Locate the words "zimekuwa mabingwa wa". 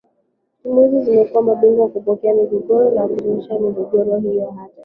1.11-1.89